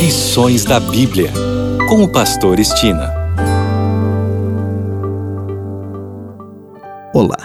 Lições 0.00 0.64
da 0.64 0.80
Bíblia, 0.80 1.30
com 1.86 2.02
o 2.02 2.08
Pastor 2.08 2.58
Estina. 2.58 3.12
Olá, 7.12 7.36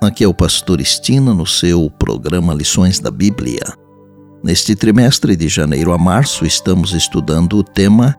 aqui 0.00 0.22
é 0.22 0.28
o 0.28 0.32
Pastor 0.32 0.80
Estina 0.80 1.34
no 1.34 1.44
seu 1.44 1.90
programa 1.90 2.54
Lições 2.54 3.00
da 3.00 3.10
Bíblia. 3.10 3.60
Neste 4.40 4.76
trimestre 4.76 5.34
de 5.34 5.48
janeiro 5.48 5.92
a 5.92 5.98
março, 5.98 6.46
estamos 6.46 6.92
estudando 6.92 7.54
o 7.58 7.64
tema 7.64 8.14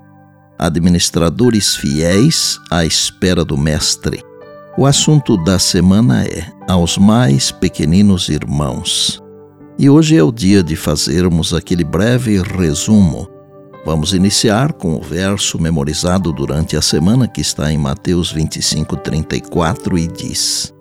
Administradores 0.60 1.74
Fiéis 1.78 2.60
à 2.70 2.84
Espera 2.84 3.46
do 3.46 3.58
Mestre. 3.58 4.22
O 4.78 4.86
assunto 4.86 5.42
da 5.46 5.58
semana 5.58 6.26
é 6.26 6.46
Aos 6.68 6.98
Mais 6.98 7.52
Pequeninos 7.52 8.28
Irmãos. 8.28 9.24
E 9.80 9.90
hoje 9.90 10.18
é 10.18 10.24
o 10.24 10.32
dia 10.32 10.62
de 10.62 10.76
fazermos 10.76 11.54
aquele 11.54 11.86
breve 11.86 12.42
resumo 12.42 13.37
Vamos 13.88 14.12
iniciar 14.12 14.74
com 14.74 14.98
o 14.98 15.02
verso 15.02 15.58
memorizado 15.58 16.34
durante 16.34 16.76
a 16.76 16.82
semana 16.82 17.26
que 17.26 17.40
está 17.40 17.72
em 17.72 17.78
Mateus 17.78 18.30
25, 18.30 18.98
34 18.98 19.98
e 19.98 20.08
diz: 20.10 20.74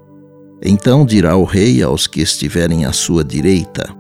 Então 0.61 1.07
dirá 1.07 1.37
o 1.37 1.45
rei 1.45 1.85
aos 1.85 2.09
que 2.09 2.21
estiverem 2.21 2.85
à 2.85 2.93
sua 2.93 3.23
direita: 3.23 3.95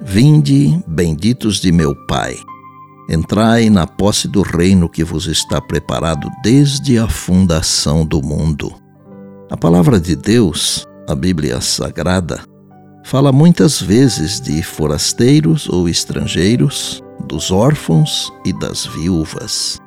Vinde, 0.00 0.80
benditos 0.86 1.56
de 1.56 1.72
meu 1.72 1.96
Pai, 2.06 2.36
entrai 3.10 3.68
na 3.68 3.88
posse 3.88 4.28
do 4.28 4.42
reino 4.42 4.88
que 4.88 5.02
vos 5.02 5.26
está 5.26 5.60
preparado 5.60 6.30
desde 6.44 6.96
a 6.96 7.08
fundação 7.08 8.06
do 8.06 8.22
mundo. 8.22 8.72
A 9.50 9.56
palavra 9.56 9.98
de 9.98 10.14
Deus, 10.14 10.86
a 11.08 11.14
Bíblia 11.16 11.60
Sagrada, 11.60 12.44
fala 13.04 13.32
muitas 13.32 13.82
vezes 13.82 14.40
de 14.40 14.62
forasteiros 14.62 15.68
ou 15.68 15.88
estrangeiros, 15.88 17.02
dos 17.20 17.50
órfãos 17.50 18.32
e 18.44 18.52
das 18.52 18.86
viúvas. 18.86 19.80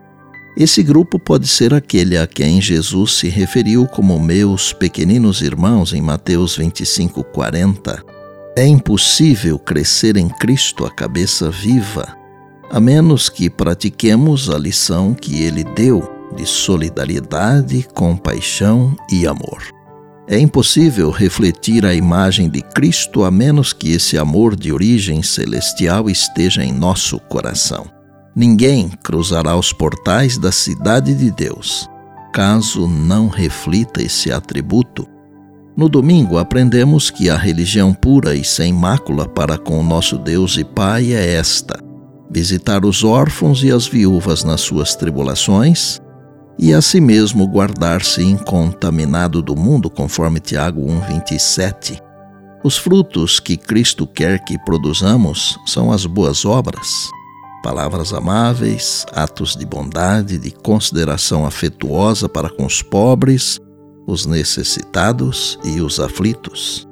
Esse 0.58 0.82
grupo 0.82 1.20
pode 1.20 1.48
ser 1.48 1.74
aquele 1.74 2.18
a 2.18 2.26
quem 2.26 2.60
Jesus 2.60 3.14
se 3.14 3.30
referiu 3.30 3.86
como 3.86 4.20
meus 4.20 4.74
pequeninos 4.74 5.42
irmãos 5.42 5.94
em 5.94 6.02
Mateus 6.02 6.58
25, 6.58 7.24
40. 7.26 8.04
É 8.56 8.66
impossível 8.66 9.60
crescer 9.60 10.18
em 10.18 10.28
Cristo 10.28 10.84
a 10.84 10.90
cabeça 10.90 11.52
viva, 11.52 12.18
a 12.72 12.80
menos 12.80 13.30
que 13.30 13.52
pratiquemos 13.52 14.50
a 14.50 14.58
lição 14.58 15.14
que 15.14 15.44
ele 15.44 15.64
deu 15.64 16.12
de 16.36 16.46
solidariedade, 16.46 17.88
compaixão 17.94 18.96
e 19.12 19.28
amor. 19.28 19.77
É 20.28 20.38
impossível 20.38 21.10
refletir 21.10 21.86
a 21.86 21.94
imagem 21.94 22.50
de 22.50 22.62
Cristo 22.62 23.24
a 23.24 23.32
menos 23.32 23.72
que 23.72 23.92
esse 23.92 24.18
amor 24.18 24.56
de 24.56 24.72
origem 24.72 25.24
celestial 25.24 26.10
esteja 26.10 26.64
em 26.64 26.74
nosso 26.74 27.20
coração. 27.20 27.86
Ninguém 28.36 28.90
cruzará 29.04 29.56
os 29.56 29.72
portais 29.72 30.38
da 30.38 30.52
cidade 30.52 31.14
de 31.14 31.32
Deus 31.32 31.90
caso 32.38 32.88
não 32.88 33.30
reflita 33.30 34.00
esse 34.00 34.32
atributo. 34.32 35.08
No 35.76 35.90
domingo 35.90 36.38
aprendemos 36.38 37.10
que 37.10 37.32
a 37.32 37.36
religião 37.36 37.96
pura 37.96 38.36
e 38.36 38.44
sem 38.44 38.72
mácula 38.72 39.28
para 39.28 39.58
com 39.58 39.80
o 39.80 39.84
nosso 39.84 40.20
Deus 40.20 40.56
e 40.56 40.64
Pai 40.64 41.14
é 41.14 41.34
esta: 41.34 41.80
visitar 42.30 42.86
os 42.86 43.04
órfãos 43.04 43.64
e 43.64 43.72
as 43.72 43.88
viúvas 43.88 44.44
nas 44.44 44.62
suas 44.62 44.96
tribulações 44.96 46.00
e 46.60 46.74
a 46.74 46.82
si 46.82 47.00
mesmo 47.00 47.48
guardar-se 47.48 48.24
incontaminado 48.24 49.42
do 49.42 49.56
mundo, 49.56 49.90
conforme 49.90 50.40
Tiago 50.40 50.82
1:27. 50.82 52.02
Os 52.64 52.78
frutos 52.78 53.40
que 53.40 53.56
Cristo 53.56 54.08
quer 54.08 54.44
que 54.44 54.58
produzamos 54.66 55.58
são 55.66 55.92
as 55.92 56.06
boas 56.06 56.44
obras, 56.44 57.10
palavras 57.64 58.12
amáveis, 58.12 59.06
atos 59.14 59.56
de 59.56 59.66
bondade, 59.66 60.38
de 60.40 60.52
consideração 60.52 61.46
afetuosa 61.46 62.28
para 62.28 62.50
com 62.50 62.66
os 62.66 62.82
pobres, 62.82 63.60
os 64.08 64.26
necessitados 64.26 65.60
e 65.64 65.82
os 65.82 66.00
aflitos. 66.00 66.88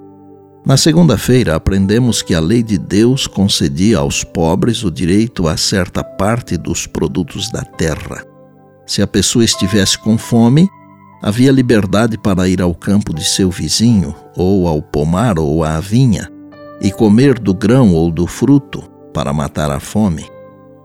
Na 0.65 0.77
segunda-feira, 0.77 1.55
aprendemos 1.55 2.21
que 2.21 2.33
a 2.33 2.39
lei 2.39 2.63
de 2.63 2.77
Deus 2.77 3.27
concedia 3.27 3.99
aos 3.99 4.23
pobres 4.23 4.83
o 4.83 4.91
direito 4.91 5.47
a 5.47 5.57
certa 5.57 6.03
parte 6.03 6.57
dos 6.57 6.87
produtos 6.87 7.51
da 7.51 7.61
terra. 7.63 8.34
Se 8.85 9.01
a 9.01 9.07
pessoa 9.07 9.43
estivesse 9.43 9.97
com 9.97 10.17
fome, 10.17 10.69
havia 11.21 11.51
liberdade 11.51 12.17
para 12.17 12.47
ir 12.47 12.61
ao 12.61 12.73
campo 12.73 13.13
de 13.13 13.23
seu 13.23 13.49
vizinho, 13.49 14.15
ou 14.35 14.67
ao 14.67 14.81
pomar 14.81 15.39
ou 15.39 15.63
à 15.63 15.79
vinha, 15.79 16.31
e 16.81 16.91
comer 16.91 17.39
do 17.39 17.53
grão 17.53 17.93
ou 17.93 18.11
do 18.11 18.27
fruto 18.27 18.83
para 19.13 19.33
matar 19.33 19.71
a 19.71 19.79
fome. 19.79 20.25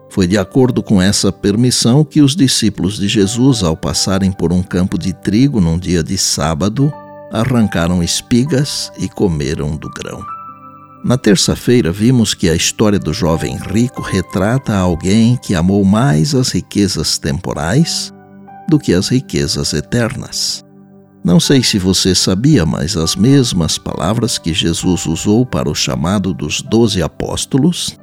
Foi 0.09 0.27
de 0.27 0.39
acordo 0.39 0.83
com 0.83 1.01
essa 1.01 1.31
permissão 1.31 2.05
que 2.05 2.21
os 2.21 2.35
discípulos 2.35 2.99
de 2.99 3.07
Jesus, 3.07 3.63
ao 3.63 3.77
passarem 3.77 4.33
por 4.33 4.53
um 4.53 4.63
campo 4.63 4.99
de 4.99 5.13
trigo 5.13 5.61
num 5.61 5.79
dia 5.79 6.03
de 6.03 6.17
sábado, 6.19 6.93
arrancaram 7.33 8.03
espigas 8.03 8.91
e 8.99 9.09
comeram 9.09 9.77
do 9.77 9.89
grão. 9.91 10.40
Na 11.03 11.17
terça-feira, 11.17 11.91
vimos 11.91 12.35
que 12.35 12.49
a 12.49 12.55
história 12.55 12.99
do 12.99 13.13
jovem 13.15 13.57
rico 13.57 14.03
retrata 14.03 14.77
alguém 14.77 15.37
que 15.37 15.55
amou 15.55 15.83
mais 15.83 16.35
as 16.35 16.51
riquezas 16.51 17.17
temporais 17.17 18.13
do 18.69 18.79
que 18.79 18.93
as 18.93 19.09
riquezas 19.09 19.73
eternas. 19.73 20.63
Não 21.25 21.41
sei 21.41 21.63
se 21.63 21.79
você 21.79 22.15
sabia, 22.15 22.67
mas 22.67 22.97
as 22.97 23.17
mesmas 23.17 23.79
palavras 23.79 24.39
que 24.39 24.53
Jesus 24.53 25.07
usou 25.07 25.45
para 25.47 25.71
o 25.71 25.75
chamado 25.75 26.35
dos 26.35 26.61
doze 26.61 27.03
apóstolos, 27.03 27.99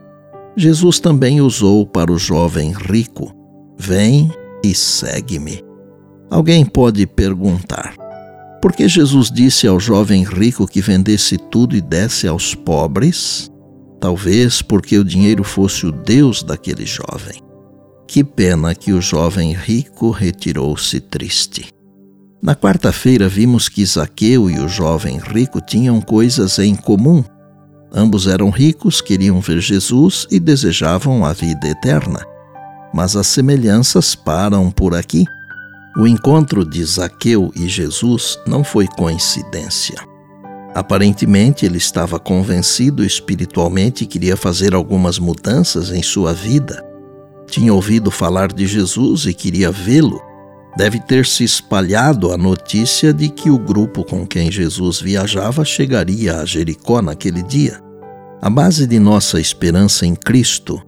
Jesus 0.55 0.99
também 0.99 1.39
usou 1.39 1.85
para 1.85 2.11
o 2.11 2.17
jovem 2.17 2.73
rico: 2.73 3.31
Vem 3.77 4.31
e 4.63 4.73
segue-me. 4.73 5.63
Alguém 6.29 6.65
pode 6.65 7.05
perguntar: 7.05 7.93
porque 8.67 8.85
Jesus 8.85 9.31
disse 9.31 9.65
ao 9.65 9.79
jovem 9.79 10.25
rico 10.25 10.67
que 10.67 10.81
vendesse 10.81 11.37
tudo 11.37 11.73
e 11.73 11.79
desse 11.79 12.27
aos 12.27 12.53
pobres? 12.53 13.49
Talvez 13.97 14.61
porque 14.61 14.99
o 14.99 15.05
dinheiro 15.05 15.41
fosse 15.41 15.85
o 15.85 15.91
Deus 15.93 16.43
daquele 16.43 16.85
jovem. 16.85 17.41
Que 18.05 18.25
pena 18.25 18.75
que 18.75 18.91
o 18.91 19.01
jovem 19.01 19.53
rico 19.53 20.11
retirou-se 20.11 20.99
triste. 20.99 21.69
Na 22.43 22.57
quarta-feira 22.57 23.29
vimos 23.29 23.69
que 23.69 23.85
Zaqueu 23.85 24.49
e 24.49 24.59
o 24.59 24.67
jovem 24.67 25.17
rico 25.17 25.61
tinham 25.61 26.01
coisas 26.01 26.59
em 26.59 26.75
comum. 26.75 27.23
Ambos 27.93 28.27
eram 28.27 28.49
ricos, 28.49 28.99
queriam 28.99 29.39
ver 29.39 29.61
Jesus 29.61 30.27
e 30.29 30.41
desejavam 30.41 31.23
a 31.23 31.31
vida 31.31 31.69
eterna. 31.69 32.19
Mas 32.93 33.15
as 33.15 33.27
semelhanças 33.27 34.13
param 34.13 34.69
por 34.69 34.93
aqui. 34.93 35.23
O 35.97 36.05
encontro 36.05 36.63
de 36.63 36.85
Zaqueu 36.85 37.51
e 37.55 37.67
Jesus 37.67 38.37
não 38.45 38.63
foi 38.63 38.85
coincidência. 38.85 39.97
Aparentemente, 40.75 41.65
ele 41.65 41.79
estava 41.79 42.19
convencido 42.19 43.03
espiritualmente 43.03 44.03
e 44.03 44.07
queria 44.07 44.37
fazer 44.37 44.75
algumas 44.75 45.17
mudanças 45.17 45.89
em 45.89 46.03
sua 46.03 46.35
vida. 46.35 46.85
Tinha 47.47 47.73
ouvido 47.73 48.11
falar 48.11 48.53
de 48.53 48.67
Jesus 48.67 49.25
e 49.25 49.33
queria 49.33 49.71
vê-lo. 49.71 50.21
Deve 50.77 50.99
ter 50.99 51.25
se 51.25 51.43
espalhado 51.43 52.31
a 52.31 52.37
notícia 52.37 53.11
de 53.11 53.27
que 53.29 53.49
o 53.49 53.57
grupo 53.57 54.03
com 54.03 54.23
quem 54.23 54.51
Jesus 54.51 55.01
viajava 55.01 55.65
chegaria 55.65 56.37
a 56.37 56.45
Jericó 56.45 57.01
naquele 57.01 57.41
dia. 57.41 57.81
A 58.39 58.51
base 58.51 58.85
de 58.85 58.99
nossa 58.99 59.39
esperança 59.39 60.05
em 60.05 60.13
Cristo 60.13 60.79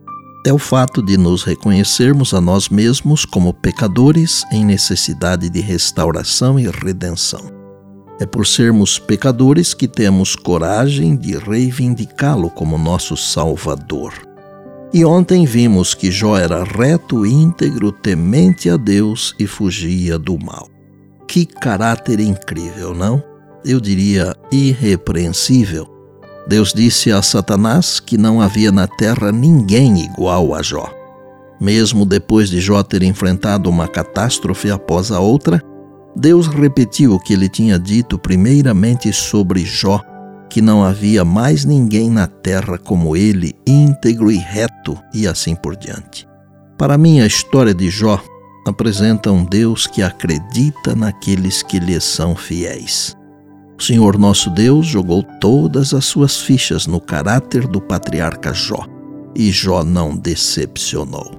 é 0.45 0.53
o 0.53 0.57
fato 0.57 1.01
de 1.01 1.17
nos 1.17 1.43
reconhecermos 1.43 2.33
a 2.33 2.39
nós 2.39 2.69
mesmos 2.69 3.25
como 3.25 3.53
pecadores 3.53 4.45
em 4.51 4.63
necessidade 4.63 5.49
de 5.49 5.59
restauração 5.59 6.57
e 6.57 6.67
redenção. 6.69 7.51
É 8.19 8.25
por 8.25 8.47
sermos 8.47 8.97
pecadores 8.97 9.73
que 9.73 9.87
temos 9.87 10.35
coragem 10.35 11.15
de 11.15 11.37
reivindicá-lo 11.37 12.49
como 12.49 12.77
nosso 12.77 13.15
Salvador. 13.17 14.13
E 14.93 15.05
ontem 15.05 15.45
vimos 15.45 15.93
que 15.93 16.09
Jó 16.09 16.37
era 16.37 16.63
reto, 16.63 17.25
íntegro, 17.25 17.91
temente 17.91 18.69
a 18.69 18.77
Deus 18.77 19.35
e 19.37 19.45
fugia 19.45 20.17
do 20.17 20.37
mal. 20.37 20.67
Que 21.27 21.45
caráter 21.45 22.19
incrível, 22.19 22.93
não? 22.95 23.23
Eu 23.63 23.79
diria 23.79 24.35
irrepreensível 24.51 25.98
Deus 26.49 26.73
disse 26.73 27.11
a 27.11 27.21
Satanás 27.21 27.99
que 27.99 28.17
não 28.17 28.41
havia 28.41 28.71
na 28.71 28.87
terra 28.87 29.31
ninguém 29.31 30.03
igual 30.03 30.55
a 30.55 30.63
Jó. 30.63 30.91
Mesmo 31.61 32.07
depois 32.07 32.49
de 32.49 32.59
Jó 32.59 32.81
ter 32.81 33.03
enfrentado 33.03 33.69
uma 33.69 33.87
catástrofe 33.87 34.71
após 34.71 35.11
a 35.11 35.19
outra, 35.19 35.61
Deus 36.15 36.47
repetiu 36.47 37.13
o 37.13 37.19
que 37.19 37.33
ele 37.33 37.47
tinha 37.47 37.77
dito 37.77 38.17
primeiramente 38.17 39.13
sobre 39.13 39.63
Jó, 39.63 40.01
que 40.49 40.59
não 40.59 40.83
havia 40.83 41.23
mais 41.23 41.65
ninguém 41.65 42.09
na 42.09 42.25
terra 42.25 42.79
como 42.79 43.15
ele, 43.15 43.53
íntegro 43.67 44.31
e 44.31 44.37
reto, 44.37 44.97
e 45.13 45.27
assim 45.27 45.53
por 45.53 45.75
diante. 45.75 46.27
Para 46.79 46.97
mim, 46.97 47.19
a 47.19 47.27
história 47.27 47.75
de 47.75 47.91
Jó 47.91 48.19
apresenta 48.65 49.31
um 49.31 49.45
Deus 49.45 49.85
que 49.85 50.01
acredita 50.01 50.95
naqueles 50.95 51.61
que 51.61 51.77
lhe 51.77 52.01
são 52.01 52.35
fiéis. 52.35 53.15
O 53.79 53.81
Senhor 53.81 54.17
nosso 54.17 54.49
Deus 54.49 54.85
jogou 54.85 55.23
todas 55.23 55.93
as 55.93 56.03
suas 56.03 56.41
fichas 56.41 56.85
no 56.85 56.99
caráter 56.99 57.65
do 57.65 57.79
patriarca 57.79 58.53
Jó, 58.53 58.85
e 59.33 59.49
Jó 59.51 59.85
não 59.85 60.17
decepcionou. 60.17 61.31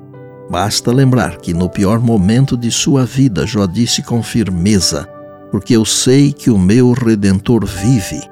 Basta 0.51 0.91
lembrar 0.91 1.37
que 1.37 1.53
no 1.53 1.69
pior 1.69 2.01
momento 2.01 2.57
de 2.57 2.71
sua 2.71 3.05
vida 3.05 3.47
Jó 3.47 3.67
disse 3.67 4.03
com 4.03 4.23
firmeza: 4.23 5.07
Porque 5.51 5.77
eu 5.77 5.85
sei 5.85 6.33
que 6.33 6.51
o 6.51 6.59
meu 6.59 6.93
redentor 6.93 7.67
vive, 7.67 8.23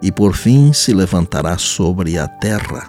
e 0.00 0.10
por 0.10 0.34
fim 0.34 0.72
se 0.72 0.94
levantará 0.94 1.58
sobre 1.58 2.18
a 2.18 2.26
terra. 2.26 2.86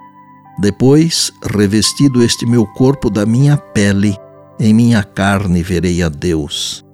Depois, 0.57 1.33
revestido 1.53 2.23
este 2.23 2.45
meu 2.45 2.65
corpo 2.65 3.09
da 3.09 3.25
minha 3.25 3.57
pele, 3.57 4.15
em 4.57 4.73
minha 4.73 5.03
carne 5.03 5.61
verei 5.61 6.01
a 6.01 6.07
Deus. 6.07 6.85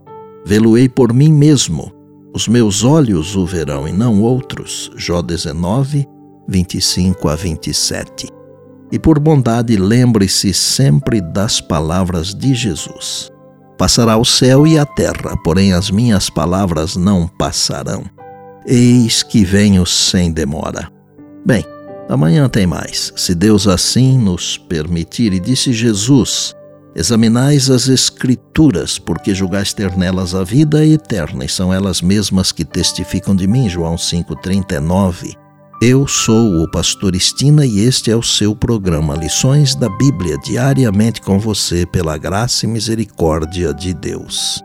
Vê-lo-ei 0.43 0.89
por 0.89 1.13
mim 1.13 1.31
mesmo. 1.31 1.96
Os 2.33 2.47
meus 2.47 2.83
olhos 2.83 3.35
o 3.35 3.45
verão 3.45 3.87
e 3.87 3.91
não 3.91 4.21
outros. 4.21 4.91
Jó 4.95 5.21
19, 5.21 6.07
25 6.47 7.29
a 7.29 7.35
27. 7.35 8.27
E 8.91 8.97
por 8.99 9.19
bondade, 9.19 9.75
lembre-se 9.75 10.53
sempre 10.53 11.19
das 11.19 11.59
palavras 11.59 12.33
de 12.33 12.53
Jesus. 12.53 13.31
Passará 13.77 14.17
o 14.17 14.25
céu 14.25 14.65
e 14.65 14.77
a 14.77 14.85
terra, 14.85 15.35
porém 15.43 15.73
as 15.73 15.91
minhas 15.91 16.29
palavras 16.29 16.95
não 16.95 17.27
passarão. 17.27 18.03
Eis 18.65 19.23
que 19.23 19.43
venho 19.43 19.85
sem 19.85 20.31
demora. 20.31 20.91
Bem, 21.45 21.63
amanhã 22.09 22.49
tem 22.49 22.65
mais, 22.65 23.13
se 23.15 23.35
Deus 23.35 23.67
assim 23.67 24.17
nos 24.17 24.57
permitir. 24.57 25.31
E 25.33 25.39
disse 25.39 25.71
Jesus: 25.71 26.55
Examinais 26.97 27.69
as 27.69 27.87
Escrituras, 27.89 28.97
porque 28.97 29.35
julgais 29.35 29.71
ter 29.71 29.95
nelas 29.95 30.33
a 30.33 30.43
vida 30.43 30.83
eterna, 30.83 31.45
e 31.45 31.47
são 31.47 31.71
elas 31.71 32.01
mesmas 32.01 32.51
que 32.51 32.65
testificam 32.65 33.35
de 33.35 33.45
mim. 33.45 33.69
João 33.69 33.95
5,39. 33.95 35.35
Eu 35.79 36.07
sou 36.07 36.63
o 36.63 36.71
Pastor 36.71 37.15
Estina 37.15 37.67
e 37.67 37.81
este 37.81 38.09
é 38.09 38.15
o 38.15 38.23
seu 38.23 38.55
programa 38.55 39.13
Lições 39.13 39.75
da 39.75 39.87
Bíblia, 39.87 40.39
diariamente 40.43 41.21
com 41.21 41.37
você, 41.37 41.85
pela 41.85 42.17
graça 42.17 42.65
e 42.65 42.67
misericórdia 42.67 43.71
de 43.75 43.93
Deus. 43.93 44.59